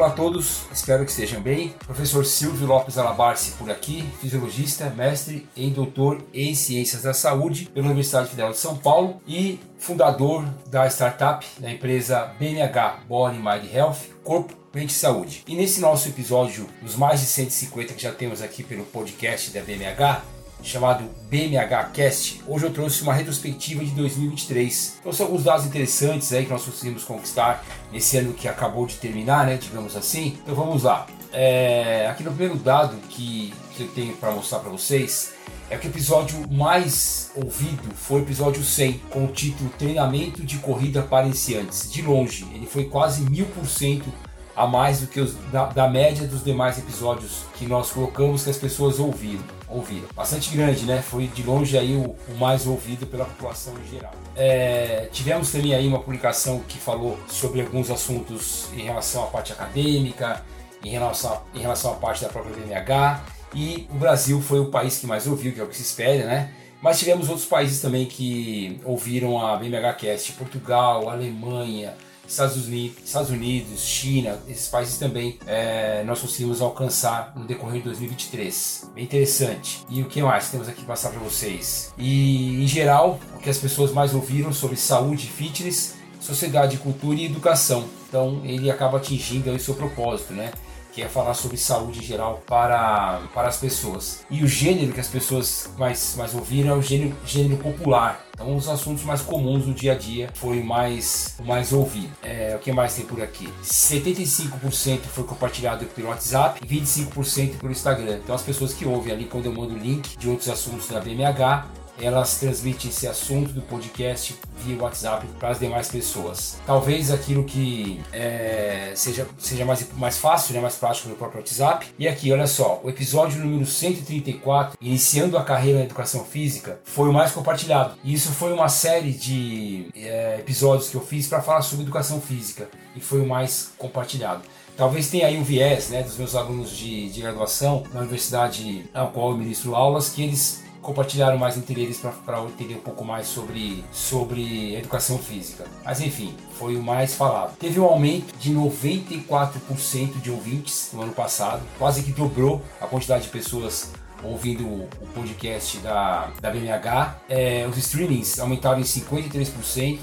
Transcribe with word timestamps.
Olá 0.00 0.08
a 0.08 0.12
todos, 0.12 0.62
espero 0.72 1.04
que 1.04 1.10
estejam 1.10 1.42
bem. 1.42 1.74
Professor 1.84 2.24
Silvio 2.24 2.66
Lopes 2.66 2.96
Alabarce 2.96 3.50
por 3.58 3.70
aqui, 3.70 4.02
fisiologista, 4.18 4.88
mestre 4.88 5.46
em 5.54 5.70
doutor 5.70 6.24
em 6.32 6.54
Ciências 6.54 7.02
da 7.02 7.12
Saúde 7.12 7.66
pela 7.66 7.84
Universidade 7.84 8.30
Federal 8.30 8.50
de 8.50 8.56
São 8.56 8.78
Paulo 8.78 9.20
e 9.28 9.60
fundador 9.78 10.42
da 10.70 10.86
startup 10.86 11.46
da 11.58 11.70
empresa 11.70 12.32
BNH, 12.38 13.00
Body 13.06 13.36
Mind 13.36 13.70
Health, 13.70 13.98
Corpo, 14.24 14.56
Mente 14.74 14.94
Saúde. 14.94 15.44
E 15.46 15.54
nesse 15.54 15.82
nosso 15.82 16.08
episódio, 16.08 16.66
dos 16.80 16.96
mais 16.96 17.20
de 17.20 17.26
150 17.26 17.92
que 17.92 18.02
já 18.02 18.10
temos 18.10 18.40
aqui 18.40 18.62
pelo 18.62 18.84
podcast 18.84 19.50
da 19.50 19.60
BMH, 19.60 20.22
chamado 20.62 21.04
BMH 21.28 21.90
Cast. 21.92 22.42
Hoje 22.46 22.66
eu 22.66 22.72
trouxe 22.72 23.02
uma 23.02 23.12
retrospectiva 23.12 23.84
de 23.84 23.90
2023. 23.92 24.98
Então 25.00 25.12
são 25.12 25.26
alguns 25.26 25.44
dados 25.44 25.66
interessantes 25.66 26.32
aí 26.32 26.44
que 26.44 26.50
nós 26.50 26.64
conseguimos 26.64 27.04
conquistar 27.04 27.64
nesse 27.92 28.16
ano 28.16 28.32
que 28.32 28.48
acabou 28.48 28.86
de 28.86 28.96
terminar, 28.96 29.46
né, 29.46 29.56
digamos 29.56 29.96
assim. 29.96 30.38
Então 30.42 30.54
vamos 30.54 30.82
lá. 30.82 31.06
É, 31.32 32.08
aqui 32.10 32.24
no 32.24 32.30
primeiro 32.30 32.56
dado 32.56 32.96
que, 33.08 33.54
que 33.76 33.84
eu 33.84 33.88
tenho 33.88 34.16
para 34.16 34.32
mostrar 34.32 34.58
para 34.58 34.70
vocês 34.70 35.32
é 35.70 35.76
que 35.76 35.86
o 35.86 35.90
episódio 35.90 36.50
mais 36.50 37.30
ouvido 37.36 37.94
foi 37.94 38.20
o 38.20 38.24
episódio 38.24 38.62
100, 38.62 39.00
com 39.08 39.24
o 39.24 39.28
título 39.28 39.70
Treinamento 39.78 40.42
de 40.42 40.58
Corrida 40.58 41.00
para 41.00 41.26
Iniciantes. 41.26 41.90
De 41.90 42.02
longe, 42.02 42.44
ele 42.52 42.66
foi 42.66 42.86
quase 42.86 43.22
mil 43.22 43.46
por 43.46 43.66
cento 43.66 44.12
a 44.60 44.66
mais 44.66 45.00
do 45.00 45.06
que 45.06 45.18
os, 45.20 45.34
da, 45.50 45.66
da, 45.66 45.88
média 45.88 46.28
dos 46.28 46.44
demais 46.44 46.76
episódios 46.76 47.44
que 47.54 47.64
nós 47.64 47.90
colocamos 47.90 48.44
que 48.44 48.50
as 48.50 48.58
pessoas 48.58 48.98
ouviram. 48.98 49.42
ouviram. 49.68 50.06
Bastante 50.14 50.54
grande, 50.54 50.84
né? 50.84 51.00
Foi 51.00 51.26
de 51.28 51.42
longe 51.42 51.78
aí 51.78 51.94
o, 51.96 52.14
o 52.28 52.38
mais 52.38 52.66
ouvido 52.66 53.06
pela 53.06 53.24
população 53.24 53.72
em 53.78 53.90
geral. 53.90 54.12
É, 54.36 55.08
tivemos 55.12 55.50
também 55.50 55.74
aí 55.74 55.88
uma 55.88 55.98
publicação 55.98 56.60
que 56.68 56.76
falou 56.76 57.18
sobre 57.26 57.62
alguns 57.62 57.90
assuntos 57.90 58.66
em 58.74 58.82
relação 58.82 59.24
à 59.24 59.26
parte 59.28 59.50
acadêmica, 59.52 60.44
em 60.84 60.90
relação, 60.90 61.40
em 61.54 61.60
relação 61.60 61.92
à 61.92 61.94
parte 61.94 62.22
da 62.22 62.28
própria 62.28 62.54
BMH. 62.54 63.22
E 63.54 63.88
o 63.90 63.94
Brasil 63.94 64.42
foi 64.42 64.60
o 64.60 64.66
país 64.66 64.98
que 64.98 65.06
mais 65.06 65.26
ouviu, 65.26 65.54
que 65.54 65.60
é 65.60 65.64
o 65.64 65.68
que 65.68 65.76
se 65.76 65.82
espera, 65.82 66.26
né? 66.26 66.52
Mas 66.82 66.98
tivemos 66.98 67.30
outros 67.30 67.46
países 67.46 67.80
também 67.80 68.04
que 68.04 68.78
ouviram 68.84 69.44
a 69.44 69.56
BMH 69.56 69.94
Cast, 69.94 70.32
Portugal, 70.32 71.08
Alemanha, 71.08 71.94
Estados 72.30 72.64
Unidos, 72.68 72.98
Estados 73.04 73.30
Unidos 73.30 73.80
China, 73.80 74.38
esses 74.48 74.68
países 74.68 74.98
também 74.98 75.36
é, 75.48 76.04
nós 76.04 76.20
conseguimos 76.20 76.62
alcançar 76.62 77.32
no 77.34 77.44
decorrer 77.44 77.78
de 77.78 77.86
2023. 77.86 78.92
Bem 78.94 79.02
interessante. 79.02 79.84
E 79.90 80.00
o 80.00 80.06
que 80.06 80.22
mais 80.22 80.48
temos 80.48 80.68
aqui 80.68 80.78
para 80.84 80.94
passar 80.94 81.10
para 81.10 81.18
vocês? 81.18 81.92
E 81.98 82.62
em 82.62 82.68
geral, 82.68 83.18
o 83.34 83.38
que 83.40 83.50
as 83.50 83.58
pessoas 83.58 83.90
mais 83.90 84.14
ouviram 84.14 84.52
sobre 84.52 84.76
saúde, 84.76 85.26
fitness, 85.26 85.96
sociedade, 86.20 86.76
cultura 86.76 87.18
e 87.18 87.26
educação. 87.26 87.84
Então 88.08 88.40
ele 88.44 88.70
acaba 88.70 88.98
atingindo 88.98 89.50
o 89.50 89.58
seu 89.58 89.74
propósito, 89.74 90.32
né? 90.32 90.52
Que 90.92 91.02
é 91.02 91.08
falar 91.08 91.34
sobre 91.34 91.56
saúde 91.56 92.00
em 92.00 92.02
geral 92.02 92.42
para, 92.46 93.20
para 93.34 93.48
as 93.48 93.56
pessoas. 93.56 94.24
E 94.30 94.42
o 94.42 94.48
gênero 94.48 94.92
que 94.92 95.00
as 95.00 95.08
pessoas 95.08 95.70
mais, 95.78 96.14
mais 96.16 96.34
ouviram 96.34 96.70
é 96.70 96.74
o 96.74 96.82
gênero, 96.82 97.16
gênero 97.24 97.56
popular. 97.56 98.24
Então, 98.34 98.56
os 98.56 98.68
assuntos 98.68 99.04
mais 99.04 99.20
comuns 99.20 99.66
do 99.66 99.74
dia 99.74 99.92
a 99.92 99.94
dia 99.94 100.30
foi 100.32 100.60
o 100.60 100.64
mais, 100.64 101.36
mais 101.44 101.74
ouvido. 101.74 102.10
É, 102.22 102.56
o 102.56 102.58
que 102.58 102.72
mais 102.72 102.94
tem 102.94 103.04
por 103.04 103.20
aqui? 103.22 103.46
75% 103.62 105.00
foi 105.00 105.24
compartilhado 105.24 105.84
pelo 105.84 106.08
WhatsApp 106.08 106.58
e 106.64 106.80
25% 106.80 107.58
pelo 107.58 107.70
Instagram. 107.70 108.18
Então, 108.24 108.34
as 108.34 108.42
pessoas 108.42 108.72
que 108.72 108.86
ouvem 108.86 109.12
ali, 109.12 109.24
quando 109.26 109.44
eu 109.44 109.52
mando 109.52 109.74
o 109.74 109.78
link 109.78 110.16
de 110.16 110.26
outros 110.26 110.48
assuntos 110.48 110.88
da 110.88 111.00
BMH, 111.00 111.66
elas 112.02 112.38
transmitem 112.38 112.90
esse 112.90 113.06
assunto 113.06 113.52
do 113.52 113.62
podcast 113.62 114.38
via 114.64 114.80
WhatsApp 114.80 115.26
para 115.38 115.50
as 115.50 115.58
demais 115.58 115.88
pessoas. 115.88 116.58
Talvez 116.66 117.10
aquilo 117.10 117.44
que 117.44 118.00
é, 118.12 118.92
seja, 118.94 119.26
seja 119.38 119.64
mais, 119.64 119.86
mais 119.96 120.18
fácil, 120.18 120.54
né, 120.54 120.60
mais 120.60 120.76
prático 120.76 121.08
no 121.08 121.16
próprio 121.16 121.40
WhatsApp. 121.40 121.86
E 121.98 122.06
aqui, 122.06 122.32
olha 122.32 122.46
só, 122.46 122.80
o 122.82 122.90
episódio 122.90 123.40
número 123.40 123.66
134, 123.66 124.76
iniciando 124.80 125.36
a 125.38 125.44
carreira 125.44 125.78
na 125.78 125.84
educação 125.84 126.24
física, 126.24 126.80
foi 126.84 127.08
o 127.08 127.12
mais 127.12 127.32
compartilhado. 127.32 127.94
E 128.04 128.12
isso 128.12 128.30
foi 128.32 128.52
uma 128.52 128.68
série 128.68 129.12
de 129.12 129.88
é, 129.94 130.36
episódios 130.38 130.90
que 130.90 130.96
eu 130.96 131.00
fiz 131.00 131.26
para 131.26 131.42
falar 131.42 131.62
sobre 131.62 131.84
educação 131.84 132.20
física 132.20 132.68
e 132.94 133.00
foi 133.00 133.20
o 133.20 133.26
mais 133.26 133.72
compartilhado. 133.78 134.42
Talvez 134.76 135.10
tenha 135.10 135.26
aí 135.26 135.36
um 135.36 135.42
viés 135.42 135.90
né, 135.90 136.02
dos 136.02 136.16
meus 136.16 136.34
alunos 136.34 136.70
de, 136.70 137.10
de 137.10 137.20
graduação 137.20 137.84
na 137.92 138.00
universidade 138.00 138.88
na 138.94 139.06
qual 139.06 139.30
eu 139.30 139.36
ministro 139.36 139.74
aulas, 139.74 140.08
que 140.08 140.22
eles 140.22 140.62
compartilharam 140.82 141.38
mais 141.38 141.56
entre 141.56 141.80
eles 141.80 141.98
para 141.98 142.42
entender 142.44 142.74
um 142.74 142.80
pouco 142.80 143.04
mais 143.04 143.26
sobre, 143.26 143.84
sobre 143.92 144.74
educação 144.76 145.18
física. 145.18 145.64
Mas 145.84 146.00
enfim, 146.00 146.34
foi 146.54 146.76
o 146.76 146.82
mais 146.82 147.14
falado. 147.14 147.56
Teve 147.56 147.80
um 147.80 147.84
aumento 147.84 148.36
de 148.38 148.52
94% 148.54 150.20
de 150.20 150.30
ouvintes 150.30 150.90
no 150.92 151.02
ano 151.02 151.12
passado, 151.12 151.62
quase 151.78 152.02
que 152.02 152.12
dobrou 152.12 152.62
a 152.80 152.86
quantidade 152.86 153.24
de 153.24 153.30
pessoas 153.30 153.92
ouvindo 154.22 154.64
o 154.64 154.88
podcast 155.14 155.78
da, 155.78 156.30
da 156.40 156.50
BMH. 156.50 157.20
É, 157.28 157.66
os 157.68 157.76
streamings 157.76 158.38
aumentaram 158.38 158.80
em 158.80 158.84
53%. 158.84 159.98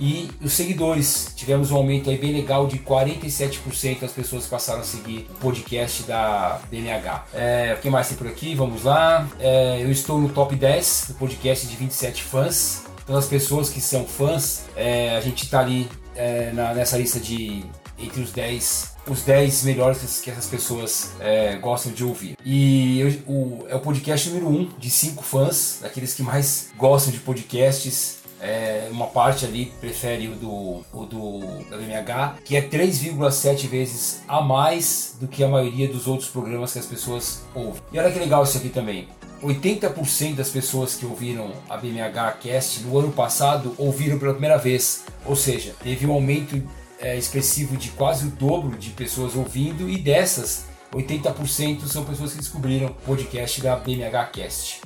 E 0.00 0.30
os 0.42 0.52
seguidores, 0.54 1.32
tivemos 1.36 1.70
um 1.70 1.76
aumento 1.76 2.10
aí 2.10 2.18
bem 2.18 2.32
legal 2.32 2.66
de 2.66 2.78
47% 2.78 4.00
das 4.00 4.10
pessoas 4.10 4.46
passaram 4.46 4.80
a 4.80 4.84
seguir 4.84 5.28
o 5.30 5.34
podcast 5.34 6.02
da 6.04 6.60
BNH. 6.70 7.24
É, 7.32 7.76
o 7.78 7.80
que 7.80 7.88
mais 7.88 8.08
tem 8.08 8.16
por 8.16 8.26
aqui? 8.26 8.54
Vamos 8.54 8.82
lá. 8.82 9.28
É, 9.38 9.80
eu 9.80 9.90
estou 9.92 10.18
no 10.18 10.28
top 10.30 10.56
10 10.56 11.04
do 11.08 11.14
podcast 11.14 11.66
de 11.66 11.76
27 11.76 12.22
fãs. 12.22 12.84
Então 13.04 13.16
as 13.16 13.26
pessoas 13.26 13.68
que 13.68 13.80
são 13.80 14.04
fãs, 14.04 14.64
é, 14.74 15.16
a 15.16 15.20
gente 15.20 15.44
está 15.44 15.60
ali 15.60 15.88
é, 16.16 16.50
na, 16.52 16.74
nessa 16.74 16.96
lista 16.96 17.20
de 17.20 17.64
entre 17.98 18.22
os 18.22 18.32
10 18.32 18.91
os 19.08 19.22
10 19.22 19.64
melhores 19.64 20.20
que 20.20 20.30
essas 20.30 20.46
pessoas 20.46 21.12
é, 21.20 21.56
gostam 21.56 21.92
de 21.92 22.04
ouvir. 22.04 22.36
E 22.44 23.00
eu, 23.00 23.08
o, 23.26 23.66
é 23.68 23.74
o 23.74 23.80
podcast 23.80 24.28
número 24.30 24.48
1 24.48 24.52
um 24.52 24.70
de 24.78 24.90
5 24.90 25.22
fãs, 25.22 25.78
daqueles 25.82 26.14
que 26.14 26.22
mais 26.22 26.70
gostam 26.76 27.12
de 27.12 27.18
podcasts 27.18 28.22
é, 28.42 28.88
uma 28.90 29.06
parte 29.06 29.44
ali 29.44 29.72
prefere 29.80 30.26
o 30.26 30.34
do, 30.34 30.84
o 30.92 31.06
do 31.06 31.40
MH, 31.70 32.38
que 32.44 32.56
é 32.56 32.60
3,7 32.60 33.68
vezes 33.68 34.20
a 34.26 34.40
mais 34.40 35.16
do 35.20 35.28
que 35.28 35.44
a 35.44 35.48
maioria 35.48 35.86
dos 35.86 36.08
outros 36.08 36.28
programas 36.28 36.72
que 36.72 36.80
as 36.80 36.86
pessoas 36.86 37.42
ouvem. 37.54 37.80
E 37.92 37.98
olha 38.00 38.10
que 38.10 38.18
legal 38.18 38.42
isso 38.42 38.58
aqui 38.58 38.68
também. 38.68 39.06
80% 39.40 40.34
das 40.34 40.48
pessoas 40.48 40.94
que 40.94 41.06
ouviram 41.06 41.52
a 41.68 41.76
BMH 41.76 42.38
Cast 42.40 42.80
no 42.82 42.98
ano 42.98 43.12
passado 43.12 43.74
ouviram 43.78 44.18
pela 44.18 44.32
primeira 44.32 44.56
vez, 44.56 45.04
ou 45.24 45.36
seja, 45.36 45.74
teve 45.82 46.06
um 46.06 46.12
aumento 46.12 46.60
é, 47.02 47.16
expressivo 47.16 47.76
de 47.76 47.90
quase 47.90 48.26
o 48.26 48.30
dobro 48.30 48.78
de 48.78 48.90
pessoas 48.90 49.34
ouvindo 49.34 49.90
e 49.90 49.98
dessas 49.98 50.66
80% 50.94 51.86
são 51.86 52.04
pessoas 52.04 52.32
que 52.32 52.38
descobriram 52.38 52.88
o 52.88 52.94
podcast 52.94 53.60
da 53.60 53.76
BMH 53.76 54.26
Cast. 54.26 54.80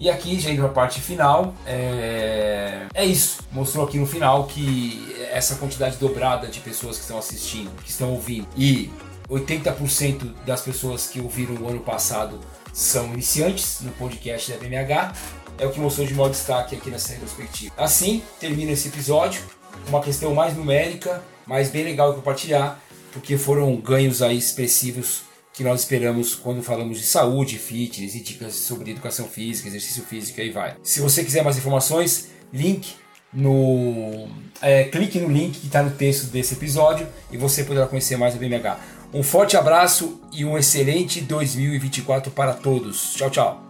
E 0.00 0.08
aqui, 0.08 0.38
já 0.38 0.50
indo 0.50 0.62
para 0.62 0.70
a 0.70 0.74
parte 0.74 1.00
final, 1.00 1.54
é... 1.66 2.86
é 2.94 3.04
isso. 3.04 3.40
Mostrou 3.50 3.84
aqui 3.84 3.98
no 3.98 4.06
final 4.06 4.44
que 4.44 5.14
essa 5.32 5.56
quantidade 5.56 5.96
dobrada 5.96 6.46
de 6.46 6.60
pessoas 6.60 6.96
que 6.96 7.02
estão 7.02 7.18
assistindo, 7.18 7.70
que 7.82 7.90
estão 7.90 8.12
ouvindo, 8.12 8.46
e 8.56 8.92
80% 9.28 10.34
das 10.46 10.60
pessoas 10.60 11.08
que 11.08 11.20
ouviram 11.20 11.56
o 11.56 11.68
ano 11.68 11.80
passado 11.80 12.38
são 12.72 13.12
iniciantes 13.12 13.80
no 13.80 13.90
podcast 13.92 14.52
da 14.52 14.58
BMH. 14.58 15.12
É 15.58 15.66
o 15.66 15.72
que 15.72 15.80
mostrou 15.80 16.06
de 16.06 16.14
maior 16.14 16.30
destaque 16.30 16.76
aqui 16.76 16.90
nessa 16.90 17.12
retrospectiva. 17.12 17.74
Assim, 17.76 18.22
termina 18.38 18.70
esse 18.70 18.86
episódio. 18.86 19.42
Uma 19.88 20.00
questão 20.00 20.32
mais 20.32 20.56
numérica, 20.56 21.20
mas 21.48 21.70
bem 21.70 21.82
legal 21.82 22.14
compartilhar, 22.14 22.80
porque 23.12 23.38
foram 23.38 23.74
ganhos 23.76 24.22
aí 24.22 24.36
expressivos 24.36 25.22
que 25.52 25.64
nós 25.64 25.80
esperamos 25.80 26.36
quando 26.36 26.62
falamos 26.62 27.00
de 27.00 27.06
saúde, 27.06 27.58
fitness 27.58 28.14
e 28.14 28.20
dicas 28.20 28.54
sobre 28.54 28.92
educação 28.92 29.26
física, 29.26 29.66
exercício 29.66 30.04
físico 30.04 30.38
e 30.38 30.42
aí 30.44 30.50
vai. 30.50 30.76
Se 30.84 31.00
você 31.00 31.24
quiser 31.24 31.42
mais 31.42 31.56
informações, 31.56 32.28
link 32.52 32.94
no 33.32 34.28
é, 34.62 34.84
clique 34.84 35.18
no 35.18 35.28
link 35.28 35.58
que 35.58 35.66
está 35.66 35.82
no 35.82 35.90
texto 35.90 36.30
desse 36.30 36.54
episódio 36.54 37.06
e 37.30 37.36
você 37.36 37.64
poderá 37.64 37.86
conhecer 37.86 38.16
mais 38.16 38.34
o 38.34 38.38
BMH. 38.38 38.78
Um 39.12 39.22
forte 39.22 39.56
abraço 39.56 40.20
e 40.32 40.44
um 40.44 40.56
excelente 40.56 41.20
2024 41.22 42.30
para 42.30 42.52
todos. 42.52 43.14
Tchau, 43.14 43.30
tchau. 43.30 43.67